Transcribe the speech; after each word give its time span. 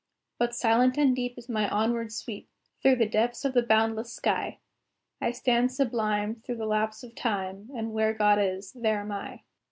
But 0.39 0.55
silent 0.55 0.97
and 0.97 1.15
deep 1.15 1.37
is 1.37 1.47
my 1.47 1.69
onward 1.69 2.11
sweep, 2.11 2.49
Through 2.81 2.95
the 2.95 3.05
depths 3.05 3.45
of 3.45 3.53
the 3.53 3.61
boundless 3.61 4.11
sky; 4.11 4.57
I 5.21 5.29
stand 5.29 5.71
sublime, 5.71 6.37
through 6.43 6.55
the 6.55 6.65
lapse 6.65 7.03
of 7.03 7.13
time, 7.13 7.69
And 7.75 7.93
where 7.93 8.11
God 8.15 8.39
is, 8.39 8.71
there 8.71 9.01
am 9.01 9.11
I. 9.11 9.43